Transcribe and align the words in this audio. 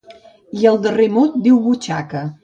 I 0.61 0.65
el 0.69 0.79
darrer 0.85 1.05
mot 1.17 1.37
diu 1.47 1.59
butxaca. 1.67 2.23